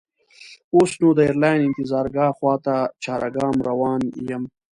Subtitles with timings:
[0.75, 4.43] اوس نو د ایرلاین انتظارګاه خواته چارګام روان یم.